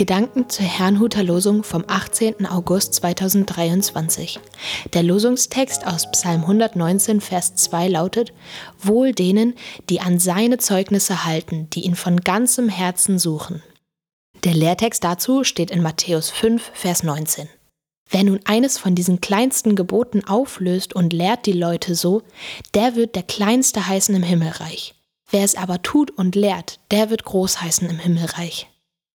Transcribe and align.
Gedanken 0.00 0.48
zur 0.48 0.64
Herrnhuter 0.64 1.22
Losung 1.22 1.62
vom 1.62 1.84
18. 1.86 2.46
August 2.46 2.94
2023. 2.94 4.40
Der 4.94 5.02
Losungstext 5.02 5.86
aus 5.86 6.10
Psalm 6.10 6.40
119, 6.40 7.20
Vers 7.20 7.54
2 7.56 7.88
lautet: 7.88 8.32
Wohl 8.78 9.12
denen, 9.12 9.56
die 9.90 10.00
an 10.00 10.18
seine 10.18 10.56
Zeugnisse 10.56 11.26
halten, 11.26 11.68
die 11.74 11.82
ihn 11.84 11.96
von 11.96 12.22
ganzem 12.22 12.70
Herzen 12.70 13.18
suchen. 13.18 13.62
Der 14.42 14.54
Lehrtext 14.54 15.04
dazu 15.04 15.44
steht 15.44 15.70
in 15.70 15.82
Matthäus 15.82 16.30
5, 16.30 16.70
Vers 16.72 17.02
19. 17.02 17.50
Wer 18.08 18.24
nun 18.24 18.40
eines 18.46 18.78
von 18.78 18.94
diesen 18.94 19.20
kleinsten 19.20 19.76
Geboten 19.76 20.24
auflöst 20.24 20.94
und 20.94 21.12
lehrt 21.12 21.44
die 21.44 21.52
Leute 21.52 21.94
so, 21.94 22.22
der 22.72 22.96
wird 22.96 23.16
der 23.16 23.22
Kleinste 23.22 23.86
heißen 23.86 24.14
im 24.14 24.22
Himmelreich. 24.22 24.94
Wer 25.30 25.44
es 25.44 25.56
aber 25.56 25.82
tut 25.82 26.10
und 26.10 26.36
lehrt, 26.36 26.80
der 26.90 27.10
wird 27.10 27.24
groß 27.24 27.60
heißen 27.60 27.86
im 27.90 27.98
Himmelreich. 27.98 28.66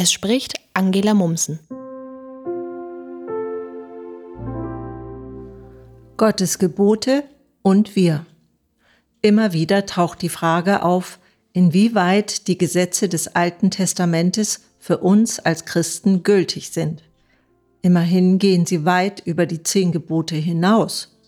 Es 0.00 0.12
spricht 0.12 0.54
Angela 0.74 1.12
Mumsen. 1.12 1.58
Gottes 6.16 6.60
Gebote 6.60 7.24
und 7.62 7.96
wir. 7.96 8.24
Immer 9.22 9.52
wieder 9.52 9.86
taucht 9.86 10.22
die 10.22 10.28
Frage 10.28 10.84
auf, 10.84 11.18
inwieweit 11.52 12.46
die 12.46 12.56
Gesetze 12.56 13.08
des 13.08 13.34
Alten 13.34 13.72
Testamentes 13.72 14.60
für 14.78 14.98
uns 14.98 15.40
als 15.40 15.64
Christen 15.64 16.22
gültig 16.22 16.70
sind. 16.70 17.02
Immerhin 17.82 18.38
gehen 18.38 18.66
sie 18.66 18.84
weit 18.84 19.22
über 19.26 19.46
die 19.46 19.64
zehn 19.64 19.90
Gebote 19.90 20.36
hinaus. 20.36 21.18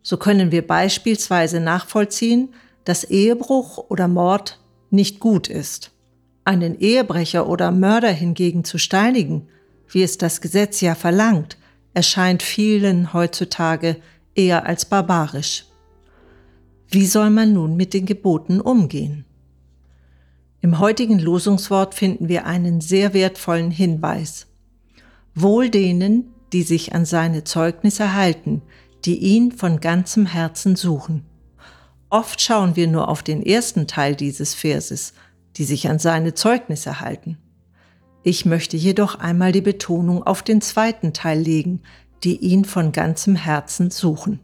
So 0.00 0.16
können 0.16 0.52
wir 0.52 0.66
beispielsweise 0.66 1.60
nachvollziehen, 1.60 2.48
dass 2.86 3.04
Ehebruch 3.04 3.76
oder 3.90 4.08
Mord 4.08 4.58
nicht 4.88 5.20
gut 5.20 5.48
ist. 5.48 5.93
Einen 6.44 6.78
Ehebrecher 6.78 7.48
oder 7.48 7.70
Mörder 7.70 8.10
hingegen 8.10 8.64
zu 8.64 8.78
steinigen, 8.78 9.48
wie 9.88 10.02
es 10.02 10.18
das 10.18 10.40
Gesetz 10.40 10.80
ja 10.80 10.94
verlangt, 10.94 11.56
erscheint 11.94 12.42
vielen 12.42 13.12
heutzutage 13.12 13.96
eher 14.34 14.66
als 14.66 14.84
barbarisch. 14.84 15.66
Wie 16.88 17.06
soll 17.06 17.30
man 17.30 17.52
nun 17.52 17.76
mit 17.76 17.94
den 17.94 18.04
Geboten 18.04 18.60
umgehen? 18.60 19.24
Im 20.60 20.78
heutigen 20.78 21.18
Losungswort 21.18 21.94
finden 21.94 22.28
wir 22.28 22.46
einen 22.46 22.80
sehr 22.80 23.14
wertvollen 23.14 23.70
Hinweis. 23.70 24.46
Wohl 25.34 25.70
denen, 25.70 26.32
die 26.52 26.62
sich 26.62 26.94
an 26.94 27.04
seine 27.04 27.44
Zeugnisse 27.44 28.14
halten, 28.14 28.62
die 29.04 29.18
ihn 29.18 29.52
von 29.52 29.80
ganzem 29.80 30.26
Herzen 30.26 30.76
suchen. 30.76 31.24
Oft 32.10 32.40
schauen 32.40 32.76
wir 32.76 32.86
nur 32.86 33.08
auf 33.08 33.22
den 33.22 33.44
ersten 33.44 33.86
Teil 33.86 34.14
dieses 34.14 34.54
Verses, 34.54 35.14
die 35.56 35.64
sich 35.64 35.88
an 35.88 35.98
seine 35.98 36.34
Zeugnisse 36.34 37.00
halten. 37.00 37.38
Ich 38.22 38.46
möchte 38.46 38.76
jedoch 38.76 39.18
einmal 39.18 39.52
die 39.52 39.60
Betonung 39.60 40.22
auf 40.22 40.42
den 40.42 40.60
zweiten 40.60 41.12
Teil 41.12 41.40
legen, 41.40 41.82
die 42.24 42.38
ihn 42.38 42.64
von 42.64 42.90
ganzem 42.92 43.36
Herzen 43.36 43.90
suchen. 43.90 44.40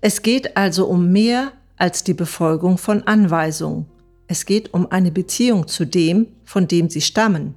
Es 0.00 0.22
geht 0.22 0.56
also 0.56 0.86
um 0.86 1.10
mehr 1.10 1.52
als 1.78 2.04
die 2.04 2.14
Befolgung 2.14 2.78
von 2.78 3.04
Anweisungen. 3.04 3.86
Es 4.28 4.44
geht 4.44 4.74
um 4.74 4.90
eine 4.90 5.10
Beziehung 5.10 5.68
zu 5.68 5.84
dem, 5.84 6.28
von 6.44 6.68
dem 6.68 6.90
sie 6.90 7.00
stammen. 7.00 7.54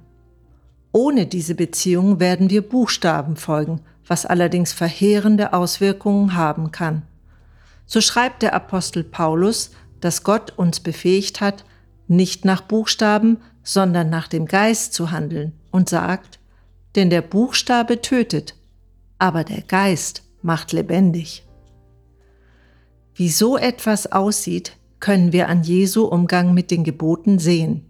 Ohne 0.92 1.26
diese 1.26 1.54
Beziehung 1.54 2.18
werden 2.18 2.50
wir 2.50 2.62
Buchstaben 2.62 3.36
folgen, 3.36 3.80
was 4.06 4.26
allerdings 4.26 4.72
verheerende 4.72 5.52
Auswirkungen 5.52 6.34
haben 6.34 6.72
kann. 6.72 7.02
So 7.86 8.00
schreibt 8.00 8.42
der 8.42 8.54
Apostel 8.54 9.04
Paulus, 9.04 9.70
dass 10.00 10.24
Gott 10.24 10.52
uns 10.56 10.80
befähigt 10.80 11.40
hat, 11.40 11.64
nicht 12.08 12.44
nach 12.44 12.62
Buchstaben, 12.62 13.38
sondern 13.62 14.10
nach 14.10 14.28
dem 14.28 14.46
Geist 14.46 14.94
zu 14.94 15.10
handeln 15.10 15.52
und 15.70 15.88
sagt, 15.88 16.38
denn 16.96 17.10
der 17.10 17.22
Buchstabe 17.22 18.00
tötet, 18.00 18.56
aber 19.18 19.44
der 19.44 19.62
Geist 19.62 20.22
macht 20.42 20.72
lebendig. 20.72 21.44
Wie 23.14 23.28
so 23.28 23.56
etwas 23.56 24.10
aussieht, 24.10 24.76
können 24.98 25.32
wir 25.32 25.48
an 25.48 25.62
Jesu 25.62 26.04
Umgang 26.04 26.54
mit 26.54 26.70
den 26.70 26.84
Geboten 26.84 27.38
sehen. 27.38 27.86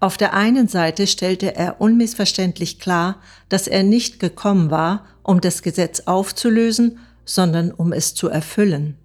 Auf 0.00 0.16
der 0.16 0.32
einen 0.32 0.66
Seite 0.66 1.06
stellte 1.06 1.54
er 1.54 1.80
unmissverständlich 1.80 2.78
klar, 2.78 3.20
dass 3.48 3.68
er 3.68 3.82
nicht 3.82 4.18
gekommen 4.18 4.70
war, 4.70 5.04
um 5.22 5.40
das 5.40 5.62
Gesetz 5.62 6.00
aufzulösen, 6.06 6.98
sondern 7.24 7.70
um 7.70 7.92
es 7.92 8.14
zu 8.14 8.28
erfüllen. 8.28 8.96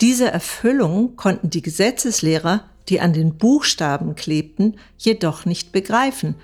Diese 0.00 0.30
Erfüllung 0.30 1.16
konnten 1.16 1.50
die 1.50 1.62
Gesetzeslehrer, 1.62 2.64
die 2.88 3.00
an 3.00 3.12
den 3.12 3.38
Buchstaben 3.38 4.14
klebten, 4.14 4.76
jedoch 4.98 5.44
nicht 5.44 5.72
begreifen, 5.72 6.34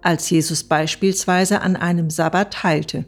als 0.00 0.30
Jesus 0.30 0.64
beispielsweise 0.64 1.60
an 1.60 1.76
einem 1.76 2.10
Sabbat 2.10 2.62
heilte. 2.62 3.04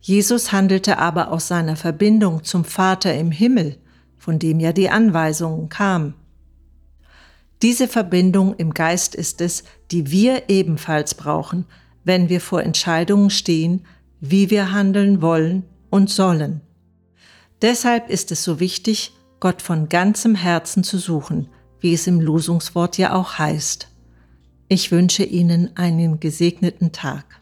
Jesus 0.00 0.52
handelte 0.52 0.98
aber 0.98 1.30
aus 1.30 1.48
seiner 1.48 1.76
Verbindung 1.76 2.44
zum 2.44 2.64
Vater 2.64 3.14
im 3.14 3.30
Himmel, 3.30 3.78
von 4.16 4.38
dem 4.38 4.60
ja 4.60 4.72
die 4.72 4.90
Anweisungen 4.90 5.68
kamen. 5.68 6.14
Diese 7.62 7.88
Verbindung 7.88 8.54
im 8.56 8.74
Geist 8.74 9.14
ist 9.14 9.40
es, 9.40 9.64
die 9.90 10.10
wir 10.10 10.48
ebenfalls 10.48 11.14
brauchen, 11.14 11.66
wenn 12.04 12.28
wir 12.28 12.40
vor 12.40 12.62
Entscheidungen 12.62 13.30
stehen, 13.30 13.86
wie 14.20 14.50
wir 14.50 14.72
handeln 14.72 15.22
wollen 15.22 15.64
und 15.90 16.10
sollen. 16.10 16.60
Deshalb 17.62 18.10
ist 18.10 18.32
es 18.32 18.44
so 18.44 18.60
wichtig, 18.60 19.12
Gott 19.40 19.62
von 19.62 19.88
ganzem 19.88 20.34
Herzen 20.34 20.84
zu 20.84 20.98
suchen, 20.98 21.48
wie 21.80 21.94
es 21.94 22.06
im 22.06 22.20
Losungswort 22.20 22.98
ja 22.98 23.14
auch 23.14 23.38
heißt. 23.38 23.88
Ich 24.68 24.90
wünsche 24.90 25.24
Ihnen 25.24 25.76
einen 25.76 26.20
gesegneten 26.20 26.92
Tag. 26.92 27.40